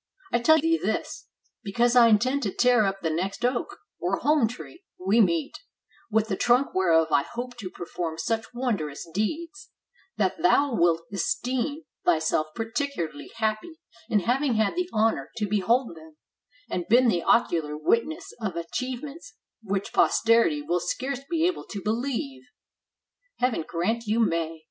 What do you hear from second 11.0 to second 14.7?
esteem thy self particularly happy in having